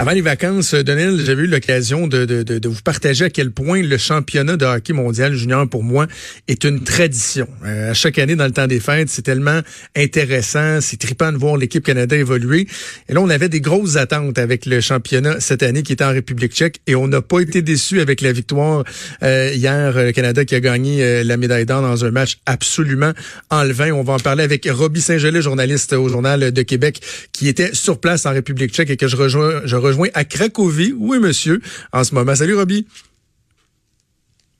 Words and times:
Avant 0.00 0.12
les 0.12 0.20
vacances, 0.20 0.74
euh, 0.74 0.84
Donel, 0.84 1.20
j'avais 1.26 1.42
eu 1.42 1.46
l'occasion 1.48 2.06
de, 2.06 2.24
de, 2.24 2.44
de, 2.44 2.68
vous 2.68 2.82
partager 2.82 3.24
à 3.24 3.30
quel 3.30 3.50
point 3.50 3.82
le 3.82 3.98
championnat 3.98 4.56
de 4.56 4.64
hockey 4.64 4.92
mondial 4.92 5.34
junior, 5.34 5.68
pour 5.68 5.82
moi, 5.82 6.06
est 6.46 6.62
une 6.62 6.84
tradition. 6.84 7.48
Euh, 7.66 7.90
à 7.90 7.94
chaque 7.94 8.16
année, 8.20 8.36
dans 8.36 8.44
le 8.44 8.52
temps 8.52 8.68
des 8.68 8.78
fêtes, 8.78 9.08
c'est 9.08 9.22
tellement 9.22 9.60
intéressant, 9.96 10.80
c'est 10.80 10.98
trippant 10.98 11.32
de 11.32 11.36
voir 11.36 11.56
l'équipe 11.56 11.84
Canada 11.84 12.14
évoluer. 12.14 12.68
Et 13.08 13.12
là, 13.12 13.20
on 13.20 13.28
avait 13.28 13.48
des 13.48 13.60
grosses 13.60 13.96
attentes 13.96 14.38
avec 14.38 14.66
le 14.66 14.80
championnat 14.80 15.40
cette 15.40 15.64
année 15.64 15.82
qui 15.82 15.94
était 15.94 16.04
en 16.04 16.12
République 16.12 16.52
tchèque 16.52 16.80
et 16.86 16.94
on 16.94 17.08
n'a 17.08 17.20
pas 17.20 17.40
été 17.40 17.60
déçus 17.60 18.00
avec 18.00 18.20
la 18.20 18.30
victoire 18.30 18.84
euh, 19.24 19.50
hier. 19.52 19.94
Le 19.96 20.12
Canada 20.12 20.44
qui 20.44 20.54
a 20.54 20.60
gagné 20.60 21.24
la 21.24 21.36
médaille 21.36 21.66
d'or 21.66 21.82
dans 21.82 22.04
un 22.04 22.12
match 22.12 22.38
absolument 22.46 23.10
enlevant. 23.50 23.90
On 23.94 24.04
va 24.04 24.12
en 24.12 24.20
parler 24.20 24.44
avec 24.44 24.68
Robbie 24.70 25.00
Saint-Gelais, 25.00 25.42
journaliste 25.42 25.92
au 25.92 26.08
Journal 26.08 26.52
de 26.52 26.62
Québec, 26.62 27.00
qui 27.32 27.48
était 27.48 27.74
sur 27.74 27.98
place 27.98 28.26
en 28.26 28.30
République 28.32 28.72
tchèque 28.72 28.90
et 28.90 28.96
que 28.96 29.08
je 29.08 29.16
rejoins, 29.16 29.62
je 29.64 29.87
rejoint 29.88 30.08
à 30.14 30.24
Cracovie. 30.24 30.94
Oui, 30.96 31.18
monsieur, 31.18 31.60
en 31.92 32.04
ce 32.04 32.14
moment? 32.14 32.34
Salut, 32.34 32.54
Robbie. 32.54 32.86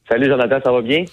Salut, 0.08 0.26
Jonathan, 0.26 0.58
ça 0.64 0.72
va 0.72 0.80
bien? 0.80 1.04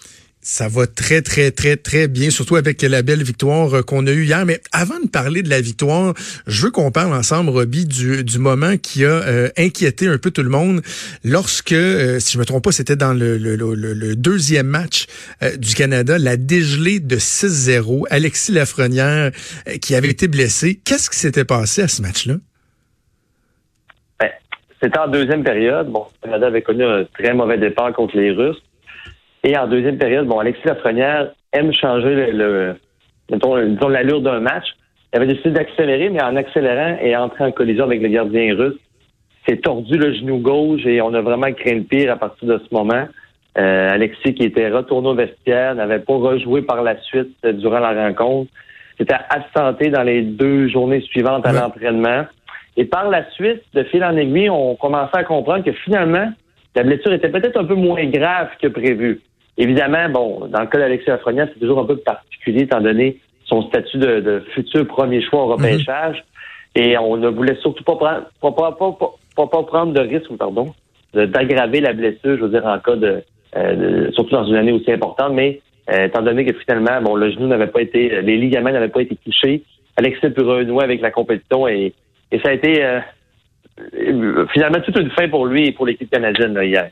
Ça 0.48 0.68
va 0.68 0.86
très, 0.86 1.24
très, 1.24 1.50
très, 1.50 1.76
très 1.76 2.08
bien, 2.08 2.30
surtout 2.30 2.56
avec 2.56 2.80
la 2.84 3.02
belle 3.02 3.24
victoire 3.24 3.78
euh, 3.78 3.82
qu'on 3.82 4.06
a 4.06 4.12
eue 4.12 4.26
hier. 4.26 4.46
Mais 4.46 4.62
avant 4.72 5.00
de 5.00 5.08
parler 5.08 5.42
de 5.42 5.50
la 5.50 5.60
victoire, 5.60 6.14
je 6.46 6.66
veux 6.66 6.72
qu'on 6.72 6.92
parle 6.92 7.16
ensemble, 7.16 7.50
Robbie, 7.50 7.88
du, 7.88 8.24
du 8.24 8.38
moment 8.38 8.78
qui 8.78 9.06
a 9.06 9.10
euh, 9.10 9.50
inquiété 9.58 10.08
un 10.08 10.20
peu 10.20 10.30
tout 10.30 10.44
le 10.44 10.50
monde 10.50 10.84
lorsque, 11.24 11.72
euh, 11.72 12.20
si 12.20 12.34
je 12.34 12.38
me 12.38 12.46
trompe 12.46 12.64
pas, 12.64 12.72
c'était 12.72 12.96
dans 12.96 13.14
le, 13.14 13.40
le, 13.40 13.56
le, 13.56 14.16
deuxième 14.16 14.68
match 14.68 15.08
du 15.58 15.74
Canada, 15.74 16.20
la 16.20 16.38
dégelée 16.38 17.00
de 17.00 17.18
6-0, 17.18 18.04
Alexis 18.12 18.52
Lafrenière 18.52 19.32
qui 19.82 19.96
avait 19.96 20.10
été 20.10 20.28
blessé. 20.28 20.80
Qu'est-ce 20.86 21.10
qui 21.10 21.18
s'était 21.18 21.44
passé 21.44 21.82
à 21.82 21.88
ce 21.88 22.04
match-là? 22.04 22.36
C'était 24.82 25.00
en 25.00 25.08
deuxième 25.08 25.44
période. 25.44 25.88
Bon, 25.88 26.06
le 26.22 26.28
Canada 26.28 26.48
avait 26.48 26.62
connu 26.62 26.84
un 26.84 27.06
très 27.06 27.34
mauvais 27.34 27.58
départ 27.58 27.94
contre 27.94 28.18
les 28.18 28.32
Russes. 28.32 28.62
Et 29.44 29.58
en 29.58 29.68
deuxième 29.68 29.98
période, 29.98 30.28
bon, 30.28 30.40
Alexis 30.40 30.66
Lafrenière 30.66 31.32
aime 31.54 31.74
changer 31.74 32.32
le, 32.32 32.76
disons, 33.30 33.88
l'allure 33.88 34.22
d'un 34.22 34.40
match. 34.40 34.66
Il 35.14 35.18
avait 35.18 35.28
décidé 35.28 35.52
d'accélérer, 35.52 36.10
mais 36.10 36.22
en 36.22 36.36
accélérant 36.36 36.98
et 37.02 37.16
entrant 37.16 37.46
en 37.46 37.52
collision 37.52 37.86
avec 37.86 38.02
le 38.02 38.10
gardien 38.10 38.56
russe, 38.56 38.76
s'est 39.48 39.58
tordu 39.58 39.98
le 39.98 40.14
genou 40.14 40.40
gauche 40.40 40.86
et 40.86 41.02
on 41.02 41.14
a 41.14 41.22
vraiment 41.22 41.52
craint 41.54 41.76
le 41.76 41.84
pire 41.84 42.12
à 42.12 42.18
partir 42.18 42.48
de 42.48 42.58
ce 42.58 42.74
moment. 42.74 43.08
Euh, 43.58 43.90
Alexis, 43.92 44.34
qui 44.34 44.44
était 44.44 44.70
retourné 44.70 45.10
au 45.10 45.16
vestiaire, 45.16 45.76
n'avait 45.76 46.00
pas 46.00 46.16
rejoué 46.16 46.62
par 46.64 46.84
la 46.84 47.00
suite 47.02 47.38
euh, 47.46 47.54
durant 47.54 47.80
la 47.80 48.08
rencontre. 48.08 48.52
C'était 48.98 49.16
absenté 49.30 49.90
dans 49.90 50.04
les 50.04 50.22
deux 50.22 50.68
journées 50.68 51.02
suivantes 51.02 51.46
à 51.46 51.54
l'entraînement. 51.54 52.26
Et 52.78 52.86
par 52.86 53.10
la 53.10 53.30
suite, 53.32 53.62
de 53.74 53.84
fil 53.84 54.04
en 54.04 54.16
aiguille, 54.18 54.50
on 54.50 54.76
commençait 54.76 55.18
à 55.18 55.24
comprendre 55.24 55.64
que 55.64 55.72
finalement, 55.72 56.32
la 56.76 56.84
blessure 56.84 57.14
était 57.14 57.30
peut-être 57.30 57.58
un 57.58 57.64
peu 57.64 57.76
moins 57.76 58.06
grave 58.06 58.50
que 58.62 58.68
prévu. 58.68 59.22
Évidemment, 59.58 60.10
bon, 60.10 60.48
dans 60.48 60.62
le 60.62 60.68
cas 60.68 60.80
d'Alexis 60.80 61.10
Lafrenière, 61.10 61.48
c'est 61.54 61.60
toujours 61.60 61.80
un 61.80 61.86
peu 61.86 61.98
particulier 61.98 62.64
étant 62.64 62.82
donné 62.82 63.20
son 63.46 63.62
statut 63.70 63.98
de, 63.98 64.44
futur 64.54 64.86
premier 64.88 65.22
choix 65.22 65.44
au 65.44 65.48
repêchage. 65.48 66.18
Mhm. 66.18 66.84
Et 66.84 66.98
on 66.98 67.16
ne 67.16 67.30
voulait 67.30 67.56
surtout 67.62 67.86
pas 67.86 67.96
prendre, 67.96 68.26
pas, 69.36 69.64
prendre 69.64 69.94
de 69.94 70.02
risque, 70.02 70.36
pardon, 70.38 70.74
d'aggraver 71.14 71.80
la 71.80 71.94
blessure, 71.94 72.36
je 72.38 72.42
veux 72.42 72.50
dire, 72.50 72.66
en 72.66 72.80
cas 72.80 72.98
de, 72.98 73.24
euh, 73.56 74.12
surtout 74.12 74.36
dans 74.36 74.44
une 74.44 74.56
année 74.56 74.74
aussi 74.74 74.92
importante, 74.92 75.32
mais 75.34 75.62
euh, 75.90 76.08
étant 76.08 76.22
donné 76.22 76.44
que 76.44 76.54
finalement, 76.60 77.02
bon, 77.02 77.16
le 77.16 77.32
genou 77.32 77.48
n'avait 77.48 77.68
pas 77.68 77.82
été, 77.82 78.22
les 78.22 78.38
ligaments 78.38 78.72
n'avaient 78.72 78.90
pas 78.90 79.04
été 79.04 79.16
touchés, 79.24 79.64
Alexis 79.96 80.30
peut 80.32 80.46
renouer 80.46 80.84
avec 80.84 81.00
la 81.00 81.12
compétition 81.12 81.66
et 81.68 81.94
et 82.32 82.40
ça 82.40 82.50
a 82.50 82.54
été 82.54 82.84
euh, 82.84 84.46
finalement 84.54 84.80
toute 84.82 84.98
une 84.98 85.12
fin 85.12 85.28
pour 85.30 85.46
lui 85.46 85.68
et 85.68 85.72
pour 85.72 85.86
l'équipe 85.86 86.10
canadienne 86.10 86.58
hier. 86.62 86.90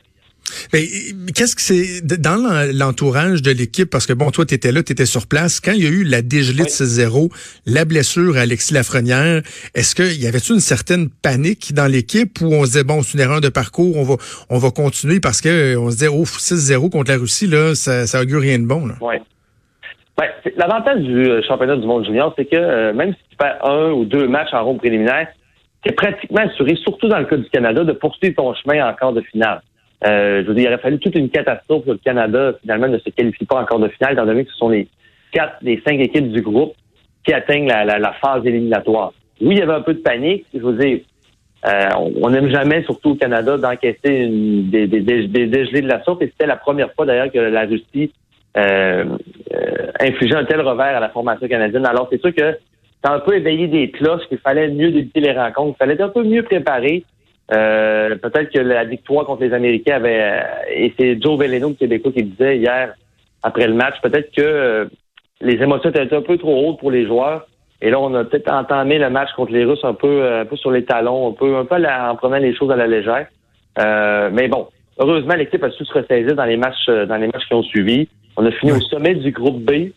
Mais 0.72 0.86
qu'est-ce 1.34 1.56
que 1.56 1.62
c'est 1.62 2.06
dans 2.20 2.36
l'entourage 2.74 3.40
de 3.40 3.50
l'équipe 3.50 3.88
parce 3.88 4.06
que 4.06 4.12
bon 4.12 4.30
toi 4.30 4.44
tu 4.44 4.54
étais 4.54 4.72
là, 4.72 4.82
tu 4.82 4.92
étais 4.92 5.06
sur 5.06 5.26
place 5.26 5.58
quand 5.58 5.72
il 5.72 5.82
y 5.82 5.86
a 5.86 5.90
eu 5.90 6.04
la 6.04 6.20
dégelée 6.20 6.64
de 6.64 6.68
6-0, 6.68 7.30
la 7.66 7.84
blessure 7.86 8.36
à 8.36 8.40
Alexis 8.40 8.74
Lafrenière, 8.74 9.42
est-ce 9.74 9.94
qu'il 9.94 10.20
y 10.20 10.26
avait 10.26 10.38
une 10.38 10.60
certaine 10.60 11.08
panique 11.08 11.72
dans 11.72 11.86
l'équipe 11.86 12.40
où 12.42 12.52
on 12.52 12.64
se 12.64 12.72
disait 12.72 12.84
bon, 12.84 13.02
c'est 13.02 13.14
une 13.14 13.20
erreur 13.20 13.40
de 13.40 13.48
parcours, 13.48 13.96
on 13.96 14.04
va 14.04 14.16
on 14.50 14.58
va 14.58 14.70
continuer 14.70 15.18
parce 15.18 15.40
que 15.40 15.76
on 15.76 15.90
se 15.90 15.96
disait 15.96 16.08
ouf 16.08 16.36
6-0 16.38 16.90
contre 16.90 17.10
la 17.10 17.16
Russie 17.16 17.46
là, 17.46 17.74
ça 17.74 18.06
ça 18.06 18.20
augure 18.20 18.42
rien 18.42 18.58
de 18.58 18.66
bon 18.66 18.86
là? 18.86 18.96
Ouais. 19.00 19.22
L'avantage 20.56 21.00
du 21.00 21.28
euh, 21.28 21.42
championnat 21.42 21.76
du 21.76 21.86
monde 21.86 22.04
junior, 22.04 22.32
c'est 22.36 22.44
que 22.44 22.56
euh, 22.56 22.92
même 22.92 23.12
si 23.14 23.18
tu 23.30 23.36
fais 23.40 23.52
un 23.62 23.90
ou 23.90 24.04
deux 24.04 24.28
matchs 24.28 24.52
en 24.52 24.64
ronde 24.64 24.78
préliminaire, 24.78 25.26
c'est 25.84 25.92
pratiquement 25.92 26.42
assuré, 26.42 26.76
surtout 26.76 27.08
dans 27.08 27.18
le 27.18 27.24
cas 27.24 27.36
du 27.36 27.48
Canada, 27.50 27.82
de 27.82 27.92
poursuivre 27.92 28.36
ton 28.36 28.54
chemin 28.54 28.88
en 28.88 28.94
quart 28.94 29.12
de 29.12 29.20
finale. 29.22 29.60
Euh, 30.06 30.42
je 30.42 30.48
veux 30.48 30.54
dire, 30.54 30.64
il 30.64 30.68
aurait 30.68 30.82
fallu 30.82 30.98
toute 30.98 31.16
une 31.16 31.30
catastrophe 31.30 31.84
pour 31.84 31.92
le 31.94 31.98
Canada, 31.98 32.52
finalement, 32.60 32.88
ne 32.88 32.98
se 32.98 33.10
qualifie 33.10 33.44
pas 33.44 33.60
en 33.60 33.64
quart 33.64 33.80
de 33.80 33.88
finale, 33.88 34.12
étant 34.12 34.26
donné 34.26 34.44
que 34.44 34.52
ce 34.52 34.56
sont 34.56 34.68
les 34.68 34.88
quatre, 35.32 35.56
les 35.62 35.82
cinq 35.86 35.98
équipes 35.98 36.30
du 36.30 36.42
groupe 36.42 36.74
qui 37.26 37.32
atteignent 37.32 37.68
la, 37.68 38.12
phase 38.12 38.46
éliminatoire. 38.46 39.12
Oui, 39.40 39.54
il 39.56 39.58
y 39.58 39.62
avait 39.62 39.72
un 39.72 39.80
peu 39.80 39.94
de 39.94 40.00
panique. 40.00 40.44
Je 40.54 40.60
veux 40.60 40.74
dire, 40.74 41.00
on 41.96 42.30
n'aime 42.30 42.50
jamais, 42.50 42.82
surtout 42.84 43.10
au 43.10 43.14
Canada, 43.14 43.56
d'encaisser 43.56 44.28
des, 44.28 44.86
des, 44.86 45.00
des, 45.00 45.26
des 45.26 45.46
de 45.46 45.88
la 45.88 46.04
sorte. 46.04 46.22
Et 46.22 46.26
c'était 46.26 46.46
la 46.46 46.56
première 46.56 46.92
fois, 46.92 47.06
d'ailleurs, 47.06 47.32
que 47.32 47.38
la 47.38 47.62
Russie 47.62 48.12
euh, 48.56 49.04
euh, 49.52 49.86
infliger 49.98 50.36
un 50.36 50.44
tel 50.44 50.60
revers 50.60 50.96
à 50.96 51.00
la 51.00 51.08
formation 51.08 51.48
canadienne. 51.48 51.86
Alors, 51.86 52.08
c'est 52.10 52.20
sûr 52.20 52.32
que 52.32 52.56
ça 53.02 53.10
a 53.10 53.16
un 53.16 53.18
peu 53.18 53.34
éveillé 53.34 53.66
des 53.66 53.90
cloches 53.90 54.26
qu'il 54.28 54.38
fallait 54.38 54.68
mieux 54.68 54.92
débuter 54.92 55.20
les 55.20 55.32
rencontres, 55.32 55.76
il 55.76 55.78
fallait 55.78 55.94
être 55.94 56.02
un 56.02 56.08
peu 56.08 56.22
mieux 56.22 56.44
préparé. 56.44 57.04
Euh, 57.52 58.14
peut-être 58.16 58.52
que 58.52 58.60
la 58.60 58.84
victoire 58.84 59.26
contre 59.26 59.42
les 59.42 59.52
Américains 59.52 59.96
avait... 59.96 60.40
Et 60.74 60.94
c'est 60.98 61.20
Joe 61.20 61.38
Veleno, 61.38 61.70
le 61.70 61.74
Québécois, 61.74 62.12
qui 62.12 62.22
disait 62.22 62.58
hier, 62.58 62.94
après 63.42 63.66
le 63.66 63.74
match, 63.74 63.96
peut-être 64.02 64.30
que 64.34 64.88
les 65.40 65.54
émotions 65.54 65.90
étaient 65.90 66.14
un 66.14 66.22
peu 66.22 66.38
trop 66.38 66.68
hautes 66.68 66.78
pour 66.78 66.92
les 66.92 67.06
joueurs. 67.06 67.46
Et 67.82 67.90
là, 67.90 67.98
on 68.00 68.14
a 68.14 68.24
peut-être 68.24 68.50
entamé 68.50 68.98
le 68.98 69.10
match 69.10 69.30
contre 69.36 69.52
les 69.52 69.64
Russes 69.64 69.84
un 69.84 69.94
peu, 69.94 70.32
un 70.32 70.46
peu 70.46 70.56
sur 70.56 70.70
les 70.70 70.84
talons, 70.84 71.30
un 71.30 71.32
peu, 71.32 71.56
un 71.56 71.64
peu 71.64 71.74
en 71.74 72.16
prenant 72.16 72.38
les 72.38 72.54
choses 72.54 72.70
à 72.70 72.76
la 72.76 72.86
légère. 72.86 73.26
mais 74.32 74.48
bon, 74.48 74.68
heureusement, 74.98 75.34
l'équipe 75.34 75.62
a 75.64 75.70
su 75.70 75.84
se 75.84 75.92
ressaisir 75.92 76.36
dans 76.36 76.44
les 76.44 76.56
matchs, 76.56 76.86
dans 76.86 77.16
les 77.16 77.26
matchs 77.26 77.46
qui 77.46 77.54
ont 77.54 77.64
suivi. 77.64 78.08
On 78.36 78.44
a 78.46 78.50
fini 78.50 78.72
au 78.72 78.80
sommet 78.80 79.14
du 79.14 79.30
groupe 79.30 79.62
B 79.62 79.90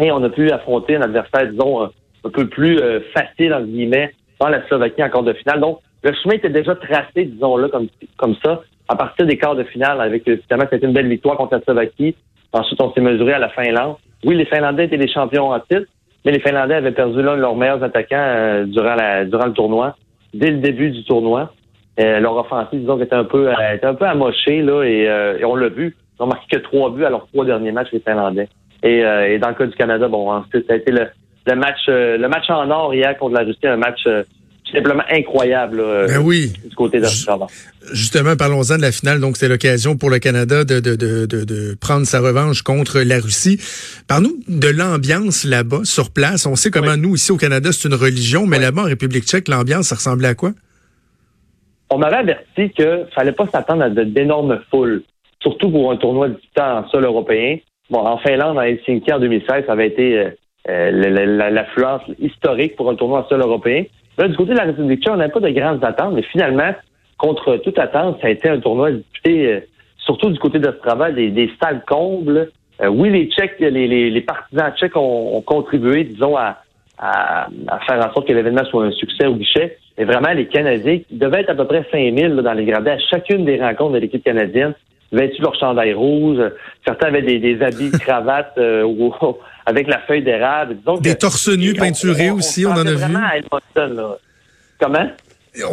et 0.00 0.12
on 0.12 0.22
a 0.22 0.30
pu 0.30 0.50
affronter 0.50 0.96
un 0.96 1.02
adversaire, 1.02 1.50
disons, 1.50 1.90
un 2.24 2.30
peu 2.30 2.48
plus 2.48 2.78
euh, 2.78 3.00
facile, 3.14 3.52
en 3.54 3.62
guillemets, 3.62 4.12
dans 4.40 4.48
la 4.48 4.66
Slovaquie 4.66 5.02
en 5.02 5.10
quart 5.10 5.22
de 5.22 5.32
finale. 5.32 5.60
Donc, 5.60 5.80
le 6.02 6.12
chemin 6.14 6.34
était 6.34 6.50
déjà 6.50 6.74
tracé, 6.74 7.24
disons-le, 7.24 7.68
comme, 7.68 7.88
comme 8.16 8.34
ça, 8.42 8.62
à 8.88 8.96
partir 8.96 9.26
des 9.26 9.36
quarts 9.36 9.56
de 9.56 9.64
finale, 9.64 10.00
avec, 10.00 10.26
évidemment, 10.26 10.64
c'était 10.70 10.86
une 10.86 10.92
belle 10.92 11.08
victoire 11.08 11.36
contre 11.36 11.54
la 11.54 11.62
Slovaquie. 11.62 12.14
Ensuite, 12.52 12.80
on 12.80 12.92
s'est 12.92 13.00
mesuré 13.00 13.34
à 13.34 13.38
la 13.38 13.50
Finlande. 13.50 13.96
Oui, 14.24 14.36
les 14.36 14.46
Finlandais 14.46 14.86
étaient 14.86 14.96
les 14.96 15.08
champions 15.12 15.50
en 15.50 15.60
titre, 15.60 15.86
mais 16.24 16.32
les 16.32 16.40
Finlandais 16.40 16.74
avaient 16.74 16.92
perdu 16.92 17.22
l'un 17.22 17.36
de 17.36 17.40
leurs 17.40 17.56
meilleurs 17.56 17.82
attaquants 17.82 18.16
euh, 18.16 18.64
durant, 18.64 18.94
la, 18.94 19.24
durant 19.24 19.46
le 19.46 19.52
tournoi, 19.52 19.96
dès 20.34 20.50
le 20.50 20.58
début 20.58 20.90
du 20.90 21.04
tournoi. 21.04 21.52
Euh, 22.00 22.20
leur 22.20 22.36
offensive, 22.36 22.80
disons, 22.80 23.00
était 23.00 23.14
un 23.14 23.24
peu, 23.24 23.50
était 23.74 23.86
un 23.86 23.94
peu 23.94 24.06
amochée, 24.06 24.62
là, 24.62 24.82
et 24.84 25.44
on 25.44 25.54
l'a 25.54 25.68
vu. 25.68 25.96
Ils 26.20 26.24
n'ont 26.24 26.28
marqué 26.28 26.56
que 26.56 26.62
trois 26.62 26.90
buts 26.90 27.04
à 27.04 27.08
leurs 27.08 27.26
trois 27.28 27.46
derniers 27.46 27.72
matchs, 27.72 27.88
les 27.92 28.00
Finlandais. 28.00 28.48
Et, 28.82 29.02
euh, 29.04 29.34
et 29.34 29.38
dans 29.38 29.48
le 29.48 29.54
cas 29.54 29.66
du 29.66 29.74
Canada, 29.74 30.06
bon, 30.06 30.30
ensuite, 30.30 30.66
ça 30.66 30.74
a 30.74 30.76
été 30.76 30.92
le, 30.92 31.06
le 31.46 31.56
match 31.56 31.78
euh, 31.88 32.18
le 32.18 32.28
match 32.28 32.50
en 32.50 32.70
or 32.70 32.94
hier 32.94 33.16
contre 33.16 33.36
la 33.36 33.44
Russie, 33.44 33.66
un 33.66 33.78
match 33.78 34.00
euh, 34.06 34.22
simplement 34.70 35.02
incroyable 35.10 35.78
ben 35.78 36.20
oui. 36.22 36.52
du 36.62 36.76
côté 36.76 37.00
de 37.00 37.06
Justement, 37.92 38.36
parlons-en 38.36 38.76
de 38.76 38.82
la 38.82 38.92
finale. 38.92 39.18
Donc, 39.18 39.36
c'était 39.36 39.48
l'occasion 39.48 39.96
pour 39.96 40.10
le 40.10 40.18
Canada 40.18 40.64
de, 40.64 40.78
de, 40.78 40.94
de, 40.94 41.26
de, 41.26 41.74
prendre 41.80 42.06
sa 42.06 42.20
revanche 42.20 42.62
contre 42.62 43.00
la 43.00 43.18
Russie. 43.18 43.58
Parle-nous 44.06 44.38
de 44.46 44.68
l'ambiance 44.68 45.44
là-bas, 45.44 45.80
sur 45.84 46.10
place. 46.10 46.44
On 46.46 46.54
sait 46.54 46.70
comment 46.70 46.96
nous, 46.98 47.16
ici 47.16 47.32
au 47.32 47.36
Canada, 47.38 47.70
c'est 47.72 47.88
une 47.88 47.94
religion, 47.94 48.46
mais 48.46 48.58
là-bas, 48.58 48.82
en 48.82 48.86
République 48.86 49.24
tchèque, 49.24 49.48
l'ambiance, 49.48 49.88
ça 49.88 49.96
ressemblait 49.96 50.28
à 50.28 50.34
quoi? 50.34 50.52
On 51.88 51.98
m'avait 51.98 52.18
averti 52.18 52.70
qu'il 52.70 53.06
fallait 53.12 53.32
pas 53.32 53.46
s'attendre 53.48 53.82
à 53.82 53.90
d'énormes 53.90 54.60
foules 54.70 55.02
surtout 55.40 55.70
pour 55.70 55.90
un 55.90 55.96
tournoi 55.96 56.28
disputé 56.28 56.60
en 56.60 56.86
sol 56.88 57.04
européen. 57.04 57.56
Bon, 57.90 58.00
en 58.00 58.18
Finlande, 58.18 58.58
en 58.58 58.62
Helsinki 58.62 59.12
en 59.12 59.18
2016, 59.18 59.64
ça 59.66 59.72
avait 59.72 59.88
été 59.88 60.18
euh, 60.18 60.30
euh 60.68 61.50
l'affluence 61.50 62.02
historique 62.18 62.76
pour 62.76 62.90
un 62.90 62.94
tournoi 62.94 63.20
en 63.20 63.28
sol 63.28 63.40
européen. 63.40 63.84
Là, 64.18 64.28
du 64.28 64.36
côté 64.36 64.52
de 64.52 64.58
la 64.58 64.64
République 64.64 65.02
tchèque, 65.02 65.12
on 65.12 65.16
n'avait 65.16 65.32
pas 65.32 65.40
de 65.40 65.50
grandes 65.50 65.84
attentes, 65.84 66.14
mais 66.14 66.22
finalement, 66.22 66.72
contre 67.16 67.56
toute 67.56 67.78
attente, 67.78 68.18
ça 68.20 68.28
a 68.28 68.30
été 68.30 68.48
un 68.48 68.60
tournoi 68.60 68.92
disputé, 68.92 69.46
euh, 69.46 69.60
surtout 69.98 70.30
du 70.30 70.38
côté 70.38 70.58
de 70.58 70.66
ce 70.66 71.12
des, 71.12 71.30
des 71.30 71.50
stades 71.56 71.84
combles. 71.86 72.50
Euh, 72.82 72.88
oui, 72.88 73.10
les 73.10 73.26
Tchèques, 73.26 73.60
les, 73.60 74.10
les, 74.10 74.20
partisans 74.20 74.72
tchèques 74.76 74.96
ont, 74.96 75.40
contribué, 75.42 76.04
disons, 76.04 76.36
à, 76.36 76.58
à, 76.98 77.48
faire 77.86 77.98
en 77.98 78.12
sorte 78.12 78.26
que 78.26 78.32
l'événement 78.32 78.64
soit 78.64 78.84
un 78.84 78.90
succès 78.92 79.26
au 79.26 79.34
guichet. 79.34 79.76
Mais 79.98 80.04
vraiment, 80.04 80.32
les 80.32 80.46
Canadiens 80.46 81.00
devaient 81.10 81.40
être 81.40 81.50
à 81.50 81.54
peu 81.54 81.66
près 81.66 81.84
5000 81.90 82.36
dans 82.36 82.52
les 82.54 82.64
gradés 82.64 82.92
à 82.92 82.98
chacune 82.98 83.44
des 83.44 83.60
rencontres 83.60 83.92
de 83.92 83.98
l'équipe 83.98 84.24
canadienne 84.24 84.74
vêtus 85.12 85.40
leur 85.42 85.54
chandail 85.58 85.92
rouge. 85.92 86.38
Certains 86.84 87.08
avaient 87.08 87.22
des, 87.22 87.38
des 87.38 87.62
habits, 87.62 87.90
cravates 87.90 88.54
euh, 88.58 88.86
avec 89.66 89.88
la 89.88 89.98
feuille 90.00 90.22
d'érable. 90.22 90.76
Des 91.00 91.14
torse 91.14 91.48
nus 91.48 91.74
peinturés 91.74 92.30
aussi, 92.30 92.66
on, 92.66 92.70
en 92.70 92.86
a 92.86 92.90
vu. 92.90 92.96
Vraiment 92.96 93.26
à 93.26 93.36
Edmonton, 93.36 93.96
là. 93.96 94.18
Comment? 94.80 95.10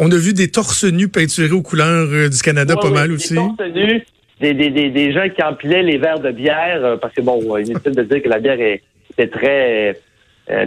On 0.00 0.10
a 0.10 0.16
vu 0.16 0.34
des 0.34 0.50
torse 0.50 0.84
nus 0.84 1.08
peinturés 1.08 1.52
aux 1.52 1.62
couleurs 1.62 2.28
du 2.28 2.38
Canada 2.42 2.76
pas 2.76 2.90
mal 2.90 3.12
aussi. 3.12 3.34
Des 3.34 3.40
torse 3.40 3.70
nus, 3.74 4.06
des, 4.40 4.54
des, 4.54 4.90
des, 4.90 5.12
gens 5.12 5.28
qui 5.28 5.42
empilaient 5.42 5.82
les 5.82 5.98
verres 5.98 6.20
de 6.20 6.30
bière, 6.30 6.98
parce 7.00 7.14
que 7.14 7.22
bon, 7.22 7.56
inutile 7.56 7.94
de 7.94 8.02
dire 8.02 8.22
que 8.22 8.28
la 8.28 8.38
bière 8.38 8.60
est, 8.60 8.82
était 9.12 9.28
très 9.28 10.00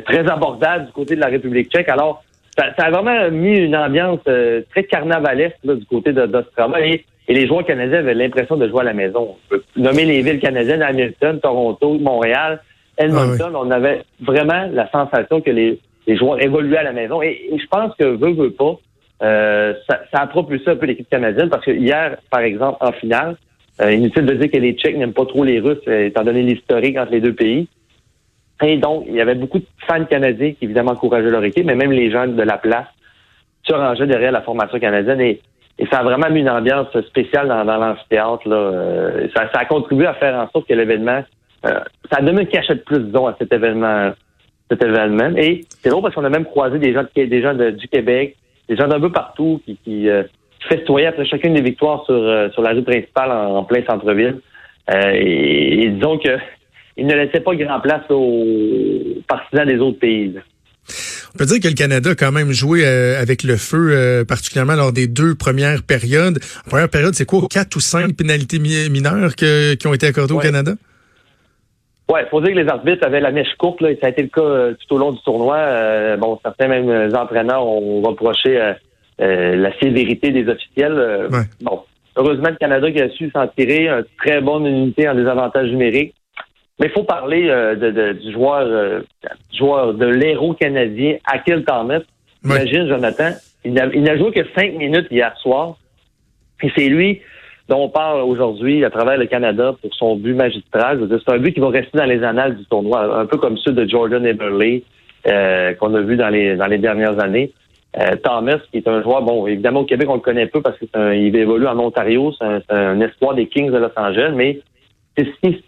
très 0.06 0.30
abordable 0.30 0.86
du 0.86 0.92
côté 0.92 1.16
de 1.16 1.22
la 1.22 1.28
République 1.28 1.72
tchèque. 1.72 1.90
Alors, 1.90 2.24
ça, 2.58 2.86
a 2.86 2.92
vraiment 2.92 3.32
mis 3.32 3.58
une 3.58 3.76
ambiance 3.76 4.20
euh, 4.28 4.62
très 4.72 4.84
carnavalesque 4.84 5.58
du 5.64 5.86
côté 5.86 6.14
d'Ostrava. 6.14 6.82
Et, 6.82 7.06
et, 7.28 7.34
les 7.34 7.48
joueurs 7.48 7.66
canadiens 7.66 8.00
avaient 8.00 8.14
l'impression 8.14 8.58
de 8.58 8.68
jouer 8.68 8.82
à 8.82 8.86
la 8.86 8.94
maison. 8.94 9.36
On 9.36 9.50
peut 9.50 9.64
nommer 9.76 10.06
les 10.06 10.22
villes 10.22 10.40
canadiennes, 10.40 10.82
Hamilton, 10.82 11.40
Toronto, 11.40 11.98
Montréal, 12.00 12.62
Edmonton. 12.98 13.52
Ah 13.54 13.60
on 13.62 13.72
avait 13.72 14.04
vraiment 14.22 14.68
la 14.72 14.90
sensation 14.92 15.42
que 15.42 15.52
les, 15.52 15.80
joueurs 16.08 16.42
évoluaient 16.42 16.78
à 16.78 16.84
la 16.84 16.94
maison. 16.94 17.22
Et, 17.22 17.50
je 17.52 17.68
pense 17.68 17.96
que 17.98 18.06
veut, 18.06 18.34
veut 18.34 18.52
pas, 18.52 18.76
euh, 19.24 19.74
ça, 19.90 20.02
ça, 20.14 20.22
a 20.22 20.28
propulsé 20.28 20.72
un 20.72 20.76
peu 20.76 20.86
l'équipe 20.88 21.10
canadienne 21.10 21.50
parce 21.50 21.66
que 21.66 21.72
hier, 21.72 22.18
par 22.30 22.42
exemple, 22.42 22.78
en 22.82 22.92
finale, 22.92 23.38
euh, 23.82 23.92
inutile 23.92 24.26
de 24.26 24.34
dire 24.34 24.52
que 24.52 24.58
les 24.58 24.74
Tchèques 24.74 24.98
n'aiment 24.98 25.14
pas 25.14 25.26
trop 25.26 25.44
les 25.44 25.60
Russes, 25.60 25.88
étant 25.88 26.24
donné 26.24 26.44
l'historique 26.44 26.98
entre 26.98 27.12
les 27.12 27.22
deux 27.22 27.34
pays. 27.34 27.68
Et 28.64 28.78
donc, 28.78 29.06
il 29.08 29.16
y 29.16 29.22
avait 29.22 29.36
beaucoup 29.36 29.60
de 29.60 29.66
fans 29.88 30.06
canadiens 30.06 30.52
qui, 30.52 30.66
évidemment, 30.66 30.92
encourageaient 30.92 31.30
leur 31.30 31.44
équipe, 31.44 31.66
mais 31.66 31.76
même 31.76 31.92
les 31.92 32.12
gens 32.12 32.28
de 32.28 32.44
la 32.44 32.58
place 32.58 32.88
se 33.64 33.74
rangeaient 33.74 34.08
derrière 34.08 34.32
la 34.32 34.42
formation 34.42 34.80
canadienne. 34.80 35.22
Et, 35.22 35.42
ça 35.90 36.00
a 36.00 36.04
vraiment 36.04 36.30
mis 36.30 36.42
une 36.42 36.50
ambiance 36.50 36.88
spéciale 37.08 37.48
dans, 37.48 37.64
l'amphithéâtre. 37.64 38.44
Euh, 38.48 39.28
ça, 39.36 39.50
a 39.54 39.66
contribué 39.66 40.06
à 40.06 40.14
faire 40.14 40.36
en 40.36 40.50
sorte 40.50 40.68
que 40.68 40.74
l'événement, 40.74 41.24
euh, 41.66 41.80
ça 42.12 42.18
a 42.18 42.22
donné 42.22 42.42
un 42.42 42.46
cachet 42.46 42.76
de 42.76 42.80
plus, 42.82 43.00
disons, 43.00 43.28
à 43.28 43.36
cet 43.40 43.52
événement. 43.54 44.12
Cet 44.70 44.84
événement. 44.84 45.36
Et 45.36 45.66
c'est 45.82 45.90
drôle 45.90 46.02
parce 46.02 46.16
qu'on 46.16 46.24
a 46.24 46.30
même 46.30 46.46
croisé 46.46 46.80
des 46.80 46.94
gens, 46.94 47.04
des 47.14 47.42
gens 47.42 47.54
du 47.54 47.88
Québec, 47.90 48.38
des 48.70 48.78
gens 48.78 48.88
d'un 48.88 49.02
peu 49.02 49.12
partout 49.12 49.62
qui, 49.66 49.78
qui, 49.84 50.08
euh, 50.08 50.24
festoyaient 50.70 51.08
après 51.08 51.26
chacune 51.26 51.56
des 51.56 51.62
victoires 51.62 52.06
sur, 52.06 52.14
euh, 52.14 52.50
sur 52.52 52.62
la 52.62 52.70
rue 52.70 52.84
principale 52.84 53.32
en, 53.32 53.64
plein 53.64 53.84
centre-ville. 53.84 54.40
et 54.94 55.90
disons 55.90 56.18
que 56.20 56.38
il 56.98 57.08
ne 57.08 57.16
laissait 57.16 57.40
pas 57.40 57.56
grand 57.56 57.80
place 57.80 58.04
aux 58.10 58.46
partisans 59.28 59.66
des 59.66 59.80
autres 59.80 60.00
pays. 60.00 60.36
On 61.34 61.38
peut 61.38 61.46
dire 61.46 61.62
que 61.62 61.68
le 61.68 61.76
Canada 61.76 62.10
a 62.10 62.16
quand 62.16 62.32
même 62.32 62.52
joué 62.52 62.86
euh, 62.86 63.22
avec 63.22 63.44
le 63.44 63.56
feu, 63.56 63.92
euh, 63.92 64.26
particulièrement 64.26 64.76
lors 64.76 64.92
des 64.92 65.08
deux 65.08 65.34
premières 65.36 65.82
périodes. 65.82 66.40
La 66.66 66.70
première 66.70 66.90
période, 66.90 67.14
c'est 67.14 67.26
quoi, 67.26 67.42
quatre 67.50 67.76
ou 67.78 67.80
cinq 67.80 68.16
pénalités 68.18 68.60
mineures 68.60 69.36
qui 69.36 69.88
ont 69.88 69.94
été 69.94 70.08
accordées 70.08 70.34
au 70.34 70.40
Canada? 70.40 70.74
Oui, 72.10 72.20
il 72.26 72.30
faut 72.30 72.42
dire 72.42 72.54
que 72.54 72.60
les 72.60 72.68
arbitres 72.68 73.06
avaient 73.06 73.22
la 73.22 73.32
mèche 73.32 73.56
courte, 73.58 73.80
là, 73.80 73.92
et 73.92 73.98
ça 74.02 74.08
a 74.08 74.10
été 74.10 74.24
le 74.24 74.28
cas 74.28 74.42
euh, 74.42 74.74
tout 74.74 74.96
au 74.96 74.98
long 74.98 75.14
du 75.14 75.22
tournoi. 75.24 76.18
bon, 76.18 76.38
certains 76.44 76.68
même 76.68 77.16
entraîneurs 77.16 77.66
ont 77.66 78.02
reproché 78.02 78.74
la 79.18 79.80
sévérité 79.80 80.32
des 80.32 80.48
officiels. 80.50 81.30
Bon, 81.62 81.80
heureusement, 82.18 82.50
le 82.50 82.56
Canada 82.56 82.92
qui 82.92 83.00
a 83.00 83.10
su 83.10 83.30
s'en 83.30 83.48
tirer, 83.48 83.88
une 83.88 84.04
très 84.18 84.42
bonne 84.42 84.66
unité 84.66 85.08
en 85.08 85.16
désavantage 85.16 85.70
numérique. 85.70 86.14
Mais 86.82 86.88
il 86.88 86.94
faut 86.94 87.04
parler 87.04 87.48
euh, 87.48 87.76
de, 87.76 88.14
du 88.14 88.32
joueur 88.34 88.66
euh, 88.66 89.02
joueur 89.54 89.94
de 89.94 90.08
l'héros 90.08 90.56
canadien, 90.56 91.18
Akil 91.32 91.64
Thomas. 91.64 92.02
Imagine, 92.44 92.88
Jonathan, 92.88 93.30
il 93.64 93.74
n'a 93.74 94.18
joué 94.18 94.32
que 94.32 94.42
cinq 94.56 94.74
minutes 94.74 95.06
hier 95.12 95.32
soir. 95.38 95.76
Et 96.64 96.72
c'est 96.76 96.88
lui 96.88 97.22
dont 97.70 97.84
on 97.84 97.90
parle 97.90 98.22
aujourd'hui 98.22 98.84
à 98.84 98.90
travers 98.90 99.18
le 99.18 99.28
Canada 99.28 99.76
pour 99.80 99.94
son 99.94 100.16
but 100.16 100.34
magistral. 100.34 101.08
C'est 101.08 101.32
un 101.32 101.38
but 101.38 101.54
qui 101.54 101.60
va 101.60 101.70
rester 101.70 101.96
dans 101.96 102.06
les 102.06 102.24
annales 102.24 102.58
du 102.58 102.66
tournoi, 102.66 103.16
un 103.16 103.28
peu 103.28 103.38
comme 103.38 103.58
ceux 103.58 103.74
de 103.74 103.88
Jordan 103.88 104.26
Eberle 104.26 104.82
euh, 105.28 105.74
qu'on 105.76 105.94
a 105.94 106.02
vu 106.02 106.18
dans 106.18 106.30
les 106.30 106.56
dans 106.56 106.66
les 106.66 106.80
dernières 106.80 107.20
années. 107.20 107.54
Thomas, 108.24 108.58
qui 108.72 108.78
est 108.78 108.88
un 108.88 109.04
joueur, 109.04 109.22
bon, 109.22 109.46
évidemment 109.46 109.82
au 109.82 109.86
Québec 109.86 110.08
on 110.10 110.16
le 110.16 110.22
connaît 110.22 110.48
peu 110.48 110.62
parce 110.62 110.80
qu'il 110.80 111.36
évolue 111.36 111.68
en 111.68 111.78
Ontario, 111.78 112.32
c'est 112.40 112.46
un, 112.46 112.62
un, 112.70 113.02
espoir 113.02 113.36
des 113.36 113.48
Kings 113.48 113.70
de 113.70 113.78
Los 113.78 113.92
Angeles, 113.98 114.32
mais 114.34 114.62
c'est 115.18 115.62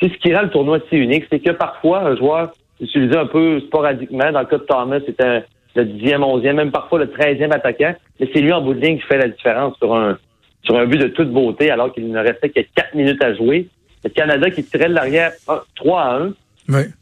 c'est 0.00 0.12
ce 0.12 0.18
qui 0.18 0.34
rend 0.34 0.42
le 0.42 0.50
tournoi 0.50 0.78
si 0.88 0.96
unique, 0.96 1.24
c'est 1.30 1.40
que 1.40 1.50
parfois, 1.50 2.00
un 2.00 2.16
joueur 2.16 2.52
utilisé 2.80 3.16
un 3.16 3.26
peu 3.26 3.60
sporadiquement, 3.60 4.30
dans 4.30 4.40
le 4.40 4.46
cas 4.46 4.58
de 4.58 4.64
Thomas, 4.64 5.00
c'était 5.04 5.44
le 5.74 5.84
dixième, 5.84 6.22
onzième, 6.22 6.56
même 6.56 6.70
parfois 6.70 7.00
le 7.00 7.10
treizième 7.10 7.52
attaquant, 7.52 7.94
mais 8.18 8.28
c'est 8.32 8.40
lui 8.40 8.52
en 8.52 8.62
bout 8.62 8.74
de 8.74 8.80
ligne 8.80 8.98
qui 8.98 9.06
fait 9.06 9.18
la 9.18 9.28
différence 9.28 9.76
sur 9.78 9.94
un 9.94 10.18
sur 10.64 10.76
un 10.76 10.86
but 10.86 10.98
de 10.98 11.08
toute 11.08 11.30
beauté, 11.30 11.70
alors 11.70 11.92
qu'il 11.92 12.10
ne 12.10 12.18
restait 12.18 12.50
que 12.50 12.60
quatre 12.74 12.94
minutes 12.94 13.22
à 13.22 13.32
jouer. 13.34 13.68
Le 14.04 14.10
Canada 14.10 14.50
qui 14.50 14.62
tirait 14.64 14.88
de 14.88 14.94
l'arrière 14.94 15.32
3 15.76 16.00
à 16.00 16.16
1. 16.18 16.32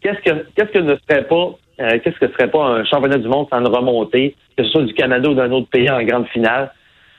Qu'est-ce 0.00 0.20
que 0.20 0.46
qu'est-ce 0.54 0.70
que 0.72 0.78
ne 0.78 0.94
serait 1.08 1.24
pas 1.24 1.50
euh, 1.80 1.98
qu'est-ce 2.02 2.18
que 2.18 2.32
serait 2.32 2.50
pas 2.50 2.64
un 2.64 2.84
championnat 2.84 3.18
du 3.18 3.28
monde 3.28 3.48
sans 3.50 3.60
une 3.60 3.68
remontée, 3.68 4.34
que 4.56 4.64
ce 4.64 4.70
soit 4.70 4.84
du 4.84 4.94
Canada 4.94 5.28
ou 5.28 5.34
d'un 5.34 5.50
autre 5.50 5.68
pays 5.68 5.90
en 5.90 6.02
grande 6.04 6.26
finale? 6.28 6.72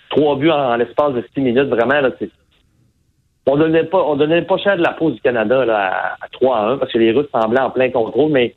Trois 0.10 0.36
buts 0.38 0.50
en, 0.50 0.76
l'espace 0.78 1.14
de 1.14 1.24
six 1.34 1.42
minutes, 1.42 1.68
vraiment, 1.68 2.00
là, 2.00 2.10
c'est 2.18 2.30
on 3.48 3.58
donnait 3.58 3.84
pas, 3.86 4.04
on 4.04 4.16
donnait 4.16 4.42
pas 4.42 4.58
cher 4.58 4.78
de 4.78 4.84
la 4.84 4.92
pause 4.92 5.16
du 5.16 5.22
Canada 5.22 5.66
là, 5.66 6.16
à, 6.22 6.28
3 6.32 6.58
à 6.58 6.66
1 6.72 6.78
parce 6.78 6.92
que 6.92 6.98
les 6.98 7.12
Russes 7.12 7.30
semblaient 7.34 7.62
en 7.62 7.70
plein 7.70 7.90
contrôle, 7.90 8.32
mais 8.32 8.54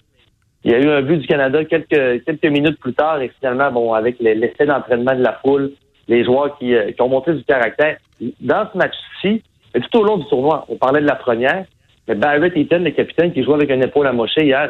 il 0.64 0.72
y 0.72 0.74
a 0.74 0.78
eu 0.78 0.90
un 0.90 1.02
but 1.02 1.18
du 1.18 1.26
Canada 1.26 1.64
quelques 1.64 2.24
quelques 2.24 2.44
minutes 2.44 2.78
plus 2.80 2.92
tard 2.92 3.20
et 3.22 3.30
finalement, 3.38 3.70
bon, 3.72 3.94
avec 3.94 4.16
l'essai 4.20 4.66
d'entraînement 4.66 5.14
de 5.14 5.22
la 5.22 5.38
foule, 5.44 5.72
les 6.08 6.24
joueurs 6.24 6.58
qui, 6.58 6.74
euh, 6.74 6.92
qui, 6.92 7.00
ont 7.00 7.08
montré 7.08 7.34
du 7.34 7.44
caractère. 7.44 7.96
Dans 8.40 8.68
ce 8.70 8.76
match-ci, 8.76 9.42
tout 9.74 9.98
au 9.98 10.04
long 10.04 10.18
du 10.18 10.26
tournoi, 10.26 10.66
on 10.68 10.76
parlait 10.76 11.00
de 11.00 11.06
la 11.06 11.14
première, 11.14 11.64
mais 12.08 12.14
Barrett 12.14 12.52
Eaton, 12.56 12.80
le 12.80 12.90
capitaine 12.90 13.32
qui 13.32 13.42
jouait 13.42 13.54
avec 13.54 13.70
un 13.70 13.80
épaule 13.80 14.06
à 14.06 14.12
mocher 14.12 14.44
hier, 14.44 14.68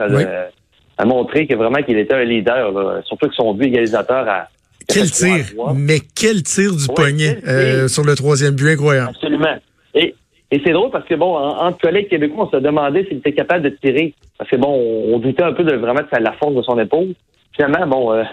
a, 0.99 1.05
montré 1.07 1.47
que 1.47 1.55
vraiment 1.55 1.83
qu'il 1.83 1.99
était 1.99 2.15
un 2.15 2.25
leader, 2.25 3.03
surtout 3.07 3.29
que 3.29 3.35
son 3.35 3.55
but 3.55 3.69
égalisateur 3.69 4.29
à 4.29 4.49
quel 4.87 5.11
tir, 5.11 5.45
mais 5.75 5.99
quel 6.15 6.43
tir 6.43 6.75
du 6.75 6.87
poignet 6.87 7.39
euh, 7.47 7.89
sur 7.89 8.05
le 8.05 8.15
troisième 8.15 8.55
but, 8.55 8.71
incroyable. 8.71 9.11
Absolument. 9.11 9.57
Et, 9.95 10.15
et 10.53 10.61
c'est 10.65 10.73
drôle 10.73 10.91
parce 10.91 11.05
que, 11.05 11.15
bon, 11.15 11.37
entre 11.37 11.79
collègues 11.79 12.09
québécois, 12.09 12.49
on 12.49 12.51
se 12.51 12.63
demandait 12.63 13.05
s'il 13.05 13.19
était 13.19 13.33
capable 13.33 13.63
de 13.63 13.69
tirer. 13.71 14.15
Parce 14.37 14.51
que, 14.51 14.57
bon, 14.57 14.69
on, 15.15 15.19
doutait 15.19 15.45
un 15.45 15.53
peu 15.53 15.63
de 15.65 15.77
vraiment 15.77 16.01
de 16.01 16.23
la 16.23 16.33
force 16.33 16.55
de 16.55 16.63
son 16.63 16.79
épaule. 16.79 17.15
Finalement, 17.55 17.87
bon, 17.87 18.13
euh, 18.13 18.25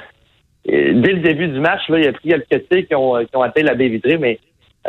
dès 0.66 1.14
le 1.14 1.20
début 1.20 1.48
du 1.48 1.60
match, 1.60 1.88
là, 1.90 2.00
il 2.00 2.06
y 2.06 2.08
a 2.08 2.14
pris 2.14 2.30
quelques 2.30 2.70
tirs 2.70 2.88
qui 2.88 2.96
ont, 2.96 3.24
qui 3.24 3.36
ont 3.36 3.44
atteint 3.44 3.64
la 3.64 3.76
baie 3.76 3.90
vitrée, 3.90 4.18
mais 4.18 4.40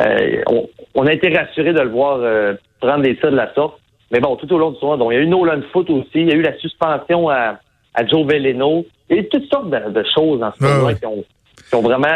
euh, 0.01 0.41
on, 0.47 0.67
on, 0.95 1.05
a 1.05 1.13
été 1.13 1.29
rassurés 1.29 1.73
de 1.73 1.81
le 1.81 1.89
voir 1.89 2.19
euh, 2.21 2.55
prendre 2.79 3.03
des 3.03 3.15
tirs 3.17 3.31
de 3.31 3.37
la 3.37 3.53
sorte. 3.53 3.79
Mais 4.11 4.19
bon, 4.19 4.35
tout 4.35 4.51
au 4.51 4.57
long 4.57 4.71
du 4.71 4.79
tournoi, 4.79 4.97
donc, 4.97 5.11
il 5.11 5.15
y 5.15 5.19
a 5.19 5.21
eu 5.21 5.27
Nolan 5.27 5.61
Foot 5.71 5.89
aussi, 5.91 6.09
il 6.15 6.29
y 6.29 6.31
a 6.31 6.35
eu 6.35 6.41
la 6.41 6.57
suspension 6.57 7.29
à, 7.29 7.59
à 7.93 8.05
Joe 8.07 8.25
Veleno, 8.25 8.85
il 9.09 9.15
y 9.15 9.19
a 9.19 9.21
eu 9.21 9.29
toutes 9.29 9.45
sortes 9.51 9.69
de, 9.69 10.03
choses 10.15 10.39
dans 10.39 10.51
ce 10.51 10.63
ah 10.63 10.67
tournoi 10.67 10.93
qui, 10.95 11.05
ont, 11.05 11.23
qui 11.69 11.75
ont 11.75 11.81
vraiment 11.81 12.07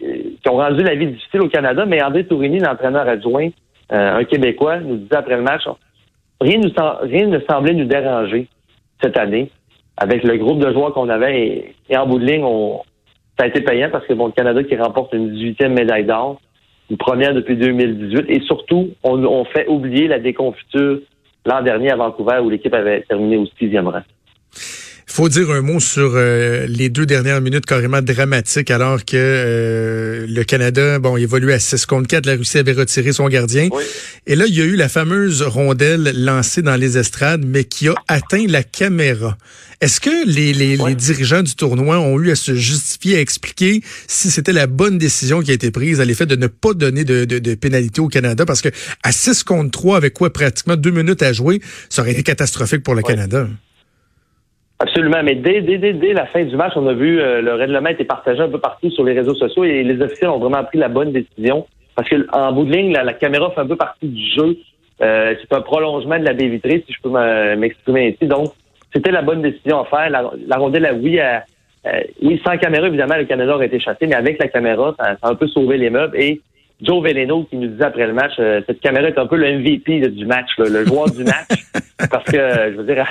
qui 0.00 0.48
ont 0.48 0.56
rendu 0.56 0.82
la 0.82 0.94
vie 0.94 1.08
difficile 1.08 1.42
au 1.42 1.48
Canada, 1.48 1.84
mais 1.84 2.02
André 2.02 2.24
Tourini, 2.24 2.58
l'entraîneur 2.58 3.06
adjoint, 3.06 3.48
euh, 3.48 3.50
un 3.90 4.24
Québécois, 4.24 4.80
nous 4.80 4.96
disait 4.96 5.16
après 5.16 5.36
le 5.36 5.42
match, 5.42 5.62
rien, 6.40 6.58
ne 6.58 7.40
semblait 7.40 7.74
nous 7.74 7.84
déranger 7.84 8.48
cette 9.02 9.18
année 9.18 9.50
avec 9.96 10.24
le 10.24 10.36
groupe 10.36 10.58
de 10.58 10.72
joueurs 10.72 10.92
qu'on 10.92 11.08
avait. 11.08 11.74
Et, 11.88 11.96
en 11.96 12.06
bout 12.06 12.18
de 12.18 12.26
ligne, 12.26 12.44
on, 12.44 12.82
ça 13.38 13.44
a 13.44 13.46
été 13.46 13.60
payant 13.60 13.88
parce 13.90 14.06
que 14.06 14.12
bon, 14.12 14.26
le 14.26 14.32
Canada 14.32 14.62
qui 14.62 14.76
remporte 14.76 15.12
une 15.12 15.30
18e 15.30 15.68
médaille 15.68 16.04
d'or, 16.04 16.40
une 16.90 16.96
première 16.96 17.34
depuis 17.34 17.56
2018. 17.56 18.26
Et 18.28 18.40
surtout, 18.40 18.90
on, 19.02 19.22
on 19.24 19.44
fait 19.44 19.68
oublier 19.68 20.08
la 20.08 20.18
déconfiture 20.18 21.00
l'an 21.44 21.62
dernier 21.62 21.92
à 21.92 21.96
Vancouver 21.96 22.40
où 22.42 22.50
l'équipe 22.50 22.74
avait 22.74 23.02
terminé 23.02 23.36
au 23.36 23.46
sixième 23.58 23.88
rang 23.88 24.02
faut 25.08 25.28
dire 25.28 25.50
un 25.50 25.62
mot 25.62 25.80
sur 25.80 26.12
euh, 26.14 26.66
les 26.68 26.88
deux 26.88 27.06
dernières 27.06 27.40
minutes 27.40 27.64
carrément 27.64 28.02
dramatiques 28.02 28.70
alors 28.70 29.04
que 29.04 29.16
euh, 29.16 30.26
le 30.28 30.44
Canada, 30.44 30.98
bon, 30.98 31.16
évoluait 31.16 31.54
à 31.54 31.58
6 31.60 31.86
contre 31.86 32.08
4, 32.08 32.26
la 32.26 32.34
Russie 32.34 32.58
avait 32.58 32.72
retiré 32.72 33.12
son 33.12 33.28
gardien. 33.28 33.68
Et 34.26 34.34
là, 34.34 34.44
il 34.46 34.54
y 34.54 34.60
a 34.60 34.64
eu 34.64 34.76
la 34.76 34.88
fameuse 34.88 35.42
rondelle 35.42 36.12
lancée 36.16 36.60
dans 36.60 36.76
les 36.76 36.98
estrades, 36.98 37.44
mais 37.46 37.64
qui 37.64 37.88
a 37.88 37.94
atteint 38.08 38.46
la 38.48 38.62
caméra. 38.62 39.38
Est-ce 39.80 40.00
que 40.00 40.26
les, 40.26 40.52
les, 40.52 40.76
les, 40.76 40.94
dirigeants 40.94 41.42
du 41.42 41.54
tournoi 41.54 41.98
ont 41.98 42.20
eu 42.20 42.30
à 42.30 42.34
se 42.34 42.54
justifier, 42.54 43.16
à 43.16 43.20
expliquer 43.20 43.82
si 44.08 44.30
c'était 44.30 44.52
la 44.52 44.66
bonne 44.66 44.98
décision 44.98 45.40
qui 45.40 45.50
a 45.50 45.54
été 45.54 45.70
prise 45.70 46.00
à 46.00 46.04
l'effet 46.04 46.26
de 46.26 46.36
ne 46.36 46.46
pas 46.46 46.74
donner 46.74 47.04
de, 47.04 47.24
de, 47.24 47.38
de, 47.38 47.54
pénalité 47.54 48.00
au 48.00 48.08
Canada? 48.08 48.44
Parce 48.44 48.60
que 48.60 48.70
à 49.02 49.12
6 49.12 49.44
contre 49.44 49.70
3, 49.70 49.96
avec 49.98 50.14
quoi 50.14 50.32
pratiquement 50.32 50.76
deux 50.76 50.90
minutes 50.90 51.22
à 51.22 51.32
jouer, 51.32 51.60
ça 51.88 52.02
aurait 52.02 52.12
été 52.12 52.22
catastrophique 52.22 52.82
pour 52.82 52.94
le 52.94 53.02
Canada. 53.02 53.48
Absolument, 54.78 55.22
mais 55.22 55.34
dès, 55.36 55.62
dès, 55.62 55.78
dès, 55.78 56.12
la 56.12 56.26
fin 56.26 56.44
du 56.44 56.54
match, 56.54 56.74
on 56.76 56.86
a 56.86 56.92
vu 56.92 57.18
euh, 57.18 57.40
le 57.40 57.54
règlement 57.54 57.88
été 57.88 58.04
partagé 58.04 58.42
un 58.42 58.48
peu 58.48 58.58
partout 58.58 58.90
sur 58.90 59.04
les 59.04 59.14
réseaux 59.14 59.34
sociaux 59.34 59.64
et 59.64 59.82
les 59.82 60.02
officiels 60.02 60.28
ont 60.28 60.38
vraiment 60.38 60.62
pris 60.64 60.78
la 60.78 60.88
bonne 60.88 61.12
décision 61.12 61.66
parce 61.94 62.10
que 62.10 62.26
en 62.30 62.52
bout 62.52 62.64
de 62.64 62.76
ligne, 62.76 62.92
la, 62.92 63.14
caméra 63.14 63.50
fait 63.52 63.62
un 63.62 63.66
peu 63.66 63.76
partie 63.76 64.06
du 64.06 64.34
jeu. 64.34 64.58
Euh, 65.00 65.34
c'est 65.40 65.56
un 65.56 65.62
prolongement 65.62 66.18
de 66.18 66.24
la 66.24 66.34
baie 66.34 66.48
vitrée, 66.48 66.84
si 66.86 66.92
je 66.92 67.00
peux 67.00 67.10
m'exprimer 67.56 68.08
ainsi. 68.08 68.28
Donc, 68.28 68.52
c'était 68.92 69.10
la 69.10 69.22
bonne 69.22 69.40
décision 69.40 69.80
à 69.80 69.84
faire. 69.86 70.10
La, 70.10 70.30
la 70.46 70.56
rondelle, 70.58 71.00
oui, 71.02 71.18
euh, 71.20 72.00
oui, 72.22 72.40
sans 72.44 72.58
caméra, 72.58 72.86
évidemment, 72.86 73.16
le 73.16 73.24
Canada 73.24 73.54
aurait 73.54 73.66
été 73.66 73.80
chassé, 73.80 74.06
mais 74.06 74.14
avec 74.14 74.38
la 74.38 74.48
caméra, 74.48 74.94
ça, 74.98 75.16
a 75.22 75.30
un 75.30 75.34
peu 75.34 75.48
sauvé 75.48 75.78
les 75.78 75.88
meubles. 75.88 76.18
Et 76.20 76.42
Joe 76.82 77.02
Veleno 77.02 77.44
qui 77.44 77.56
nous 77.56 77.68
disait 77.68 77.84
après 77.84 78.06
le 78.06 78.12
match, 78.12 78.34
cette 78.36 78.80
caméra 78.80 79.08
est 79.08 79.18
un 79.18 79.26
peu 79.26 79.36
le 79.36 79.58
MVP 79.58 80.00
du 80.10 80.26
match, 80.26 80.50
le 80.58 80.84
joueur 80.84 81.10
du 81.10 81.24
match, 81.24 81.64
parce 82.10 82.24
que, 82.24 82.36
je 82.72 82.76
veux 82.76 82.84
dire, 82.84 83.06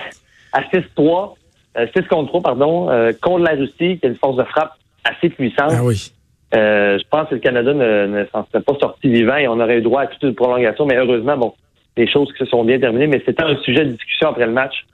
à 0.54 0.62
6-3, 0.62 1.34
6 1.76 1.82
euh, 1.98 2.02
contre 2.10 2.30
3, 2.30 2.42
pardon, 2.42 2.90
euh, 2.90 3.12
contre 3.22 3.44
la 3.44 3.52
Russie, 3.52 4.00
qui 4.00 4.06
a 4.06 4.08
une 4.08 4.16
force 4.16 4.38
de 4.38 4.44
frappe 4.44 4.74
assez 5.04 5.30
puissante. 5.30 5.72
Ah 5.72 5.84
oui. 5.84 6.12
je 6.54 7.04
pense 7.10 7.30
que 7.30 7.36
le 7.36 7.42
Canada 7.42 7.74
ne, 7.74 8.26
s'en 8.32 8.46
serait 8.48 8.64
pas 8.64 8.76
sorti 8.80 9.10
vivant 9.10 9.36
et 9.36 9.48
on 9.48 9.60
aurait 9.60 9.80
eu 9.80 9.82
droit 9.82 10.04
à 10.04 10.08
toute 10.08 10.24
une 10.24 10.36
prolongation. 10.36 10.86
Mais 10.86 10.96
heureusement, 10.96 11.38
bon, 11.38 11.54
les 11.98 12.08
choses 12.08 12.32
qui 12.32 12.40
se 12.40 12.46
sont 12.46 12.64
bien 12.64 12.80
terminées. 12.80 13.08
Mais 13.08 13.22
c'était 13.26 13.44
un 13.44 13.58
sujet 13.58 13.86
de 13.86 13.92
discussion 13.92 14.30
après 14.30 14.46
le 14.46 14.54
match. 14.54 14.86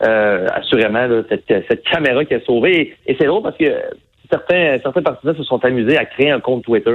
assurément, 0.00 1.06
cette, 1.28 1.82
caméra 1.82 2.24
qui 2.24 2.34
a 2.34 2.40
sauvé. 2.40 2.96
Et, 3.06 3.16
c'est 3.18 3.26
drôle 3.26 3.42
parce 3.42 3.56
que 3.56 3.66
certains, 4.30 4.78
certains 4.82 5.02
partisans 5.02 5.36
se 5.36 5.42
sont 5.42 5.62
amusés 5.64 5.98
à 5.98 6.04
créer 6.04 6.30
un 6.30 6.40
compte 6.40 6.62
Twitter 6.62 6.90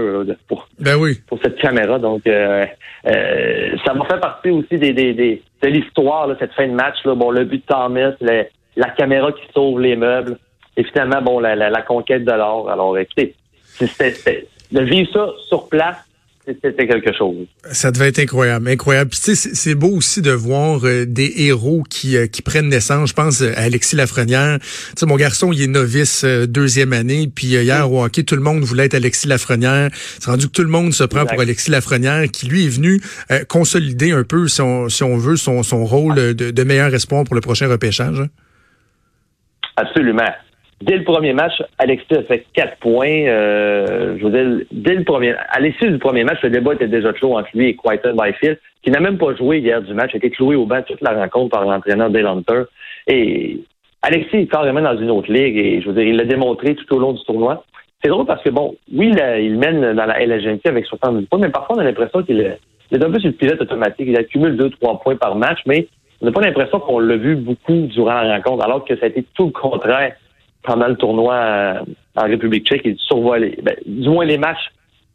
pour, 0.47 0.67
ben 0.79 0.95
oui. 0.95 1.19
pour 1.27 1.37
cette 1.43 1.57
caméra. 1.57 1.99
Donc, 1.99 2.21
ça 2.25 3.93
m'a 3.93 4.05
fait 4.05 4.19
partie 4.21 4.49
aussi 4.49 4.77
des, 4.77 4.93
des, 4.93 5.41
de 5.61 5.67
l'histoire, 5.67 6.29
cette 6.39 6.53
fin 6.53 6.67
de 6.67 6.73
match. 6.73 6.95
Là. 7.03 7.13
Bon, 7.13 7.29
le 7.29 7.43
but 7.43 7.57
de 7.57 7.65
Thomas, 7.65 8.13
la 8.75 8.89
caméra 8.89 9.31
qui 9.31 9.43
sauve 9.53 9.79
les 9.79 9.95
meubles. 9.95 10.37
Et 10.75 10.83
finalement, 10.83 11.21
bon, 11.21 11.39
la, 11.39 11.55
la, 11.55 11.81
conquête 11.81 12.25
de 12.25 12.31
l'or. 12.31 12.69
Alors, 12.69 12.97
écoutez, 12.97 13.35
c'était, 13.77 14.47
de 14.71 14.81
vivre 14.81 15.09
ça 15.13 15.27
sur 15.47 15.69
place, 15.69 15.97
c'était 16.45 16.87
quelque 16.87 17.15
chose. 17.15 17.45
Ça 17.71 17.91
devait 17.91 18.09
être 18.09 18.19
incroyable, 18.19 18.67
incroyable. 18.67 19.11
Puis 19.11 19.19
tu 19.23 19.35
sais, 19.35 19.51
c'est 19.53 19.75
beau 19.75 19.89
aussi 19.95 20.21
de 20.21 20.31
voir 20.31 20.81
euh, 20.83 21.05
des 21.05 21.31
héros 21.37 21.83
qui, 21.89 22.17
euh, 22.17 22.27
qui 22.27 22.41
prennent 22.41 22.67
naissance. 22.67 23.09
Je 23.09 23.13
pense 23.13 23.41
à 23.41 23.61
Alexis 23.61 23.95
Lafrenière. 23.95 24.59
Tu 24.59 24.67
sais, 24.97 25.05
mon 25.05 25.15
garçon, 25.15 25.53
il 25.53 25.61
est 25.61 25.67
novice 25.67 26.23
euh, 26.25 26.45
deuxième 26.45 26.91
année. 26.91 27.29
Puis 27.33 27.47
hier 27.47 27.89
au 27.89 28.03
hockey, 28.03 28.23
tout 28.23 28.35
le 28.35 28.41
monde 28.41 28.61
voulait 28.63 28.85
être 28.85 28.95
Alexis 28.95 29.27
Lafrenière. 29.27 29.89
C'est 29.93 30.29
rendu 30.29 30.47
que 30.47 30.51
tout 30.51 30.63
le 30.63 30.69
monde 30.69 30.91
se 30.91 31.05
prend 31.05 31.25
pour 31.25 31.39
Alexis 31.39 31.71
Lafrenière, 31.71 32.25
qui 32.29 32.47
lui 32.47 32.65
est 32.65 32.69
venu 32.69 32.99
consolider 33.47 34.11
un 34.11 34.23
peu, 34.23 34.47
si 34.47 34.61
on, 34.61 34.89
si 34.89 35.03
on 35.03 35.17
veut, 35.17 35.37
son, 35.37 35.63
son 35.63 35.85
rôle 35.85 36.15
de, 36.15 36.51
de 36.51 36.63
meilleur 36.63 36.93
espoir 36.93 37.23
pour 37.23 37.35
le 37.35 37.41
prochain 37.41 37.69
repêchage. 37.69 38.19
Hein. 38.19 38.27
Absolument. 39.75 40.31
Dès 40.81 40.97
le 40.97 41.03
premier 41.03 41.31
match, 41.31 41.53
Alexis 41.77 42.13
a 42.13 42.23
fait 42.23 42.45
quatre 42.53 42.77
points. 42.77 43.25
Euh, 43.25 44.17
je 44.19 44.25
veux 44.25 44.31
dire, 44.31 44.65
dès 44.71 44.95
le 44.95 45.03
premier, 45.03 45.33
à 45.49 45.59
l'issue 45.61 45.89
du 45.89 45.97
premier 45.97 46.25
match, 46.25 46.41
le 46.43 46.49
débat 46.49 46.73
était 46.73 46.87
déjà 46.87 47.13
chaud 47.13 47.37
entre 47.37 47.47
lui 47.53 47.69
et 47.69 47.75
Quaiton 47.75 48.15
Byfield, 48.15 48.59
qui 48.81 48.91
n'a 48.91 48.99
même 48.99 49.17
pas 49.17 49.33
joué 49.33 49.59
hier 49.59 49.81
du 49.81 49.93
match, 49.93 50.13
a 50.13 50.17
été 50.17 50.29
cloué 50.29 50.55
au 50.55 50.65
banc 50.65 50.81
toute 50.85 51.01
la 51.01 51.13
rencontre 51.13 51.51
par 51.51 51.63
l'entraîneur 51.63 52.09
Dale 52.09 52.27
Hunter. 52.27 52.63
Et 53.07 53.61
Alexis 54.01 54.35
est 54.35 54.47
carrément 54.47 54.81
dans 54.81 54.97
une 54.97 55.09
autre 55.09 55.31
ligue 55.31 55.57
et 55.57 55.81
je 55.81 55.87
veux 55.87 55.93
dire, 55.93 56.03
il 56.03 56.17
l'a 56.17 56.25
démontré 56.25 56.75
tout 56.75 56.93
au 56.93 56.99
long 56.99 57.13
du 57.13 57.23
tournoi. 57.23 57.63
C'est 58.03 58.09
drôle 58.09 58.25
parce 58.25 58.43
que 58.43 58.49
bon, 58.49 58.75
oui, 58.93 59.13
il, 59.39 59.57
mène 59.57 59.93
dans 59.93 60.05
la 60.05 60.19
LGNT 60.25 60.67
avec 60.67 60.85
70 60.85 61.27
points, 61.27 61.39
mais 61.39 61.49
parfois 61.49 61.77
on 61.77 61.79
a 61.79 61.85
l'impression 61.85 62.21
qu'il 62.23 62.41
est, 62.41 62.59
un 62.93 63.09
peu 63.09 63.19
sur 63.19 63.29
le 63.29 63.35
pilote 63.35 63.61
automatique. 63.61 64.07
Il 64.09 64.17
accumule 64.17 64.57
deux, 64.57 64.69
trois 64.71 64.99
points 64.99 65.15
par 65.15 65.35
match, 65.37 65.59
mais 65.65 65.87
on 66.21 66.25
n'a 66.25 66.31
pas 66.31 66.41
l'impression 66.41 66.79
qu'on 66.79 66.99
l'a 66.99 67.17
vu 67.17 67.35
beaucoup 67.35 67.87
durant 67.87 68.21
la 68.21 68.35
rencontre, 68.35 68.63
alors 68.63 68.85
que 68.85 68.95
ça 68.95 69.05
a 69.05 69.09
été 69.09 69.25
tout 69.35 69.45
le 69.45 69.51
contraire 69.51 70.15
pendant 70.63 70.87
le 70.87 70.95
tournoi 70.95 71.33
euh, 71.33 71.79
en 72.15 72.23
République 72.23 72.65
tchèque. 72.65 72.83
Il 72.85 72.97
survolait, 72.97 73.57
ben, 73.61 73.75
du 73.85 74.09
moins 74.09 74.25
les 74.25 74.37
matchs 74.37 74.71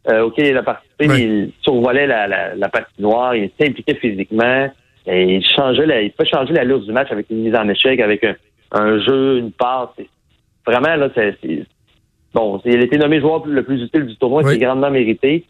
euh, 0.09 0.21
auxquels 0.21 0.47
il 0.47 0.57
a 0.57 0.63
participé, 0.63 1.05
il 1.05 1.51
survolait 1.61 2.07
la, 2.07 2.27
la, 2.27 2.55
la 2.55 2.69
patinoire, 2.69 3.35
il 3.35 3.49
s'impliquait 3.59 3.95
physiquement, 3.95 4.69
et 5.07 5.35
il 5.35 5.45
changeait, 5.45 5.85
la, 5.85 6.01
il 6.01 6.11
peut 6.11 6.25
changer 6.25 6.53
la 6.53 6.65
du 6.65 6.91
match 6.91 7.11
avec 7.11 7.29
une 7.29 7.43
mise 7.43 7.55
en 7.55 7.67
échec, 7.67 7.99
avec 7.99 8.25
un, 8.71 8.99
jeu, 8.99 9.39
une 9.39 9.51
passe. 9.51 9.89
Vraiment, 10.65 10.95
là, 10.95 11.09
c'est, 11.15 11.35
bon, 12.33 12.61
il 12.65 12.79
a 12.79 12.83
été 12.83 12.97
nommé 12.97 13.19
joueur 13.19 13.45
le 13.45 13.63
plus 13.63 13.81
utile 13.81 14.05
du 14.05 14.15
tournoi, 14.17 14.43
c'est 14.43 14.59
grandement 14.59 14.91
mérité. 14.91 15.45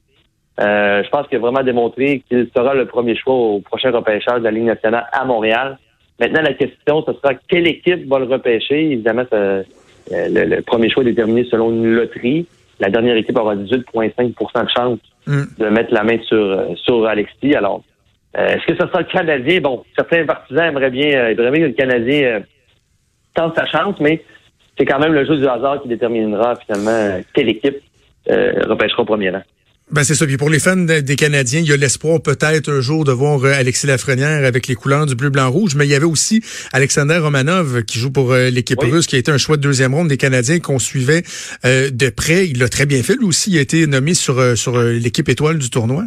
Euh, 0.60 1.04
je 1.04 1.10
pense 1.10 1.28
qu'il 1.28 1.38
a 1.38 1.42
vraiment 1.42 1.64
démontré 1.64 2.24
qu'il 2.28 2.50
sera 2.56 2.74
le 2.74 2.86
premier 2.86 3.16
choix 3.16 3.34
au 3.34 3.60
prochain 3.60 3.92
repêchage 3.92 4.40
de 4.40 4.44
la 4.44 4.52
Ligue 4.52 4.64
nationale 4.64 5.08
à 5.12 5.24
Montréal. 5.24 5.78
Maintenant, 6.20 6.42
la 6.42 6.54
question, 6.54 7.04
ce 7.06 7.14
sera 7.14 7.34
quelle 7.48 7.68
équipe 7.68 8.08
va 8.10 8.20
le 8.20 8.26
repêcher. 8.26 8.92
Évidemment, 8.92 9.24
le, 9.32 9.64
le, 10.12 10.62
premier 10.62 10.90
choix 10.90 11.04
est 11.04 11.08
déterminé 11.08 11.46
selon 11.46 11.72
une 11.72 11.94
loterie. 11.94 12.46
La 12.82 12.90
dernière 12.90 13.16
équipe 13.16 13.38
aura 13.38 13.56
18,5% 13.56 14.64
de 14.64 14.70
chance 14.70 15.00
mm. 15.28 15.44
de 15.60 15.70
mettre 15.70 15.94
la 15.94 16.04
main 16.04 16.18
sur, 16.24 16.38
euh, 16.38 16.76
sur 16.76 17.06
Alexis. 17.08 17.56
Alors, 17.56 17.84
euh, 18.38 18.48
est-ce 18.48 18.66
que 18.66 18.74
ce 18.74 18.88
sera 18.88 19.00
le 19.00 19.06
Canadien? 19.06 19.62
Bon, 19.62 19.86
certains 19.96 20.26
partisans 20.26 20.66
aimeraient 20.66 20.92
bien, 20.92 21.30
aimeraient 21.30 21.52
bien 21.52 21.62
que 21.62 21.68
le 21.68 21.74
Canadien 21.74 22.42
tente 23.34 23.56
sa 23.56 23.66
chance, 23.66 23.96
mais 24.02 24.22
c'est 24.78 24.86
quand 24.86 25.00
même 25.00 25.14
le 25.14 25.26
jeu 25.26 25.38
du 25.38 25.48
hasard 25.48 25.82
qui 25.82 25.88
déterminera 25.88 26.56
finalement 26.58 27.22
quelle 27.34 27.50
équipe 27.50 27.78
repêchera 28.28 29.02
au 29.02 29.06
premier 29.06 29.30
rang. 29.32 29.42
Ben 29.92 30.04
c'est 30.04 30.14
ça. 30.14 30.28
Puis 30.28 30.38
pour 30.38 30.52
les 30.52 30.60
fans 30.60 30.76
des 30.78 31.16
Canadiens, 31.16 31.62
il 31.62 31.68
y 31.68 31.74
a 31.74 31.78
l'espoir 31.78 32.22
peut-être 32.22 32.70
un 32.70 32.80
jour 32.80 33.06
de 33.06 33.12
voir 33.12 33.44
euh, 33.44 33.54
Alexis 33.60 33.88
Lafrenière 33.88 34.46
avec 34.46 34.68
les 34.68 34.76
couleurs 34.76 35.08
du 35.08 35.16
bleu, 35.16 35.32
blanc, 35.32 35.50
rouge. 35.50 35.76
Mais 35.76 35.86
il 35.86 35.92
y 35.92 35.96
avait 35.96 36.06
aussi 36.06 36.42
Alexander 36.74 37.18
Romanov 37.18 37.84
qui 37.86 37.98
joue 37.98 38.12
pour 38.12 38.32
euh, 38.32 38.52
l'équipe 38.52 38.80
russe, 38.80 39.08
qui 39.08 39.16
a 39.16 39.20
été 39.20 39.32
un 39.32 39.40
choix 39.40 39.58
de 39.58 39.64
deuxième 39.64 39.96
ronde 39.96 40.08
des 40.08 40.18
Canadiens 40.18 40.60
qu'on 40.60 40.78
suivait 40.78 41.24
euh, 41.66 41.90
de 41.92 42.10
près. 42.12 42.46
Il 42.46 42.60
l'a 42.60 42.70
très 42.70 42.86
bien 42.86 43.02
fait. 43.02 43.16
Lui 43.16 43.26
aussi, 43.26 43.50
il 43.50 43.58
a 43.58 43.62
été 43.62 43.88
nommé 43.88 44.14
sur 44.14 44.56
sur 44.56 44.80
l'équipe 44.80 45.28
étoile 45.28 45.58
du 45.58 45.72
tournoi. 45.72 46.04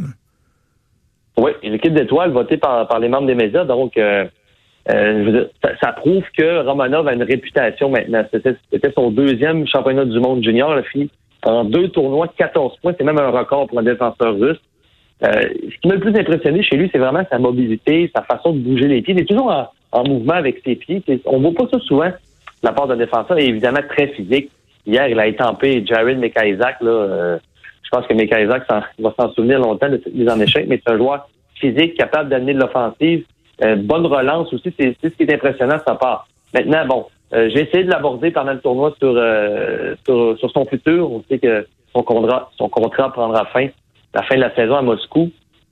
Oui, 1.36 1.50
l'équipe 1.64 1.92
d'étoiles 1.92 2.30
votée 2.30 2.58
par, 2.58 2.86
par 2.86 3.00
les 3.00 3.08
membres 3.08 3.26
des 3.26 3.34
médias. 3.34 3.64
Donc, 3.64 3.94
je 3.96 5.24
veux 5.24 5.32
dire, 5.32 5.48
ça, 5.82 5.92
prouve 5.92 6.22
que 6.38 6.64
Romanov 6.64 7.08
a 7.08 7.14
une 7.14 7.24
réputation 7.24 7.90
maintenant. 7.90 8.24
C'était 8.32 8.92
son 8.94 9.10
deuxième 9.10 9.66
championnat 9.66 10.04
du 10.04 10.20
monde 10.20 10.44
junior, 10.44 10.72
la 10.76 10.84
fille 10.84 11.10
en 11.44 11.64
deux 11.64 11.88
tournois, 11.88 12.28
14 12.36 12.76
points. 12.80 12.92
C'est 12.96 13.04
même 13.04 13.18
un 13.18 13.30
record 13.30 13.68
pour 13.68 13.78
un 13.78 13.82
défenseur 13.82 14.38
russe. 14.38 14.60
Euh, 15.24 15.28
ce 15.70 15.78
qui 15.80 15.88
m'a 15.88 15.94
le 15.94 16.00
plus 16.00 16.18
impressionné 16.18 16.62
chez 16.62 16.76
lui, 16.76 16.90
c'est 16.92 16.98
vraiment 16.98 17.24
sa 17.30 17.38
mobilité, 17.38 18.10
sa 18.14 18.22
façon 18.22 18.52
de 18.52 18.58
bouger 18.58 18.88
les 18.88 19.02
pieds. 19.02 19.14
Il 19.14 19.20
est 19.20 19.24
toujours 19.24 19.52
en, 19.92 20.08
mouvement 20.08 20.34
avec 20.34 20.60
ses 20.64 20.76
pieds. 20.76 21.02
On 21.26 21.38
ne 21.38 21.48
voit 21.48 21.66
pas 21.66 21.70
ça 21.72 21.84
souvent 21.84 22.10
la 22.62 22.72
part 22.72 22.86
d'un 22.86 22.96
défenseur. 22.96 23.38
Et 23.38 23.46
évidemment, 23.46 23.80
très 23.88 24.08
physique. 24.08 24.50
Hier, 24.86 25.08
il 25.08 25.18
a 25.20 25.26
étampé 25.26 25.84
Jared 25.86 26.18
Mekaisak. 26.18 26.80
Là, 26.80 26.90
euh, 26.90 27.38
je 27.84 27.90
pense 27.90 28.06
que 28.06 28.14
Mekaisak 28.14 28.66
va 28.98 29.14
s'en 29.18 29.32
souvenir 29.32 29.60
longtemps 29.60 29.88
de 29.88 30.00
cette 30.02 30.14
mise 30.14 30.28
en 30.28 30.40
échec, 30.40 30.66
mais 30.68 30.80
c'est 30.84 30.92
un 30.92 30.96
joueur 30.96 31.28
physique, 31.54 31.94
capable 31.94 32.28
d'amener 32.28 32.54
de 32.54 32.60
l'offensive. 32.60 33.24
Euh, 33.62 33.76
bonne 33.76 34.06
relance 34.06 34.52
aussi. 34.52 34.74
C'est 34.76 34.96
ce 35.02 35.08
qui 35.08 35.22
est 35.22 35.34
impressionnant 35.34 35.76
de 35.76 35.82
sa 35.86 35.94
part. 35.94 36.26
Maintenant, 36.52 36.86
bon, 36.86 37.06
euh, 37.34 37.48
j'ai 37.52 37.62
essayé 37.62 37.84
de 37.84 37.90
l'aborder 37.90 38.30
pendant 38.30 38.52
le 38.52 38.60
tournoi 38.60 38.94
euh, 39.02 39.94
sur, 40.04 40.38
sur, 40.38 40.50
son 40.50 40.66
futur. 40.66 41.10
On 41.10 41.24
sait 41.28 41.38
que 41.38 41.66
son 41.94 42.02
contrat, 42.02 42.50
son 42.58 42.68
contrat 42.68 43.12
prendra 43.12 43.46
fin 43.46 43.68
la 44.14 44.22
fin 44.22 44.36
de 44.36 44.40
la 44.40 44.54
saison 44.54 44.76
à 44.76 44.82
Moscou. 44.82 45.30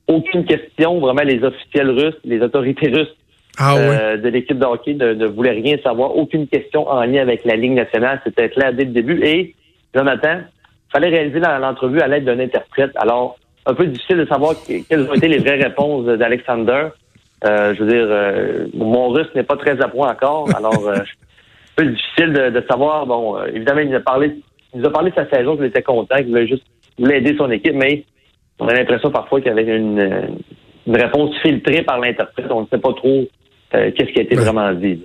Aucune 0.09 0.45
question, 0.45 0.99
vraiment 1.01 1.23
les 1.23 1.43
officiels 1.45 1.91
russes, 1.91 2.19
les 2.25 2.41
autorités 2.41 2.89
russes 2.89 3.15
ah 3.59 3.77
euh, 3.77 4.17
de 4.17 4.29
l'équipe 4.29 4.59
de 4.59 4.65
hockey 4.65 4.95
ne, 4.95 5.27
voulaient 5.27 5.51
rien 5.51 5.77
savoir. 5.83 6.17
Aucune 6.17 6.49
question 6.49 6.89
en 6.89 7.03
lien 7.03 7.21
avec 7.21 7.45
la 7.45 7.57
Ligue 7.57 7.73
nationale. 7.73 8.21
C'était 8.25 8.49
clair 8.49 8.73
dès 8.73 8.85
le 8.85 8.93
début. 8.93 9.23
Et 9.23 9.55
Jonathan, 9.95 10.41
fallait 10.91 11.11
réaliser 11.11 11.41
l'entrevue 11.41 12.01
à 12.01 12.09
l'aide 12.09 12.25
d'un 12.25 12.41
interprète. 12.41 12.93
Alors, 12.95 13.39
un 13.67 13.75
peu 13.75 13.87
difficile 13.87 14.17
de 14.17 14.25
savoir 14.25 14.55
quelles 14.89 15.03
ont 15.03 15.15
été 15.15 15.29
les 15.29 15.39
vraies 15.39 15.63
réponses 15.63 16.07
d'Alexander. 16.07 16.89
je 17.45 17.83
veux 17.83 17.91
dire, 17.91 18.71
mon 18.75 19.11
russe 19.11 19.29
n'est 19.35 19.43
pas 19.43 19.57
très 19.57 19.81
à 19.83 19.89
point 19.89 20.11
encore. 20.11 20.49
Alors, 20.57 20.91
peu 21.81 21.91
difficile 21.91 22.33
de, 22.33 22.65
savoir. 22.69 23.07
Bon, 23.07 23.37
euh, 23.37 23.47
évidemment, 23.55 23.81
il 23.81 23.91
nous 23.91 23.97
a 23.97 24.01
parlé, 24.01 24.37
il 24.75 24.81
nous 24.81 24.87
a 24.87 24.93
parlé 24.93 25.11
de 25.11 25.17
sa 25.17 25.29
saison, 25.31 25.57
il 25.59 25.67
était 25.67 25.83
content, 25.83 26.17
il 26.19 26.29
voulait 26.29 26.47
juste 26.47 26.65
aider 26.99 27.35
son 27.37 27.51
équipe, 27.51 27.75
mais 27.75 28.05
on 28.59 28.69
a 28.69 28.75
l'impression 28.75 29.11
parfois 29.11 29.41
qu'il 29.41 29.49
y 29.49 29.53
avait 29.53 29.77
une, 29.77 30.39
réponse 30.87 31.35
filtrée 31.43 31.83
par 31.83 31.99
l'interprète. 32.01 32.47
On 32.51 32.63
ne 32.63 32.67
sait 32.67 32.79
pas 32.79 32.93
trop 32.93 33.27
euh, 33.75 33.91
qu'est-ce 33.93 34.13
qui 34.13 34.19
a 34.19 34.23
été 34.23 34.35
vraiment 34.35 34.73
dit. 34.75 35.03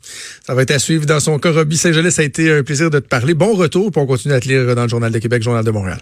Ça 0.00 0.54
va 0.54 0.62
être 0.62 0.70
à 0.70 0.78
suivre 0.78 1.06
dans 1.06 1.20
son 1.20 1.38
cas. 1.38 1.52
Robbie 1.52 1.76
Saint-Gelais, 1.76 2.10
ça 2.10 2.22
a 2.22 2.24
été 2.24 2.50
un 2.50 2.62
plaisir 2.62 2.90
de 2.90 2.98
te 2.98 3.08
parler. 3.08 3.34
Bon 3.34 3.54
retour, 3.54 3.90
pour 3.92 4.02
on 4.02 4.06
continue 4.06 4.34
à 4.34 4.40
te 4.40 4.48
lire 4.48 4.74
dans 4.74 4.82
le 4.82 4.88
Journal 4.88 5.12
de 5.12 5.18
Québec, 5.18 5.42
Journal 5.42 5.64
de 5.64 5.70
Montréal. 5.70 5.98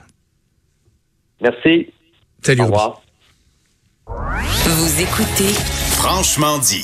Merci. 1.40 1.88
Salut, 2.42 2.60
Au 2.62 2.64
revoir. 2.64 3.02
Vous 4.06 5.02
écoutez 5.02 5.52
Franchement 5.96 6.58
dit. 6.58 6.82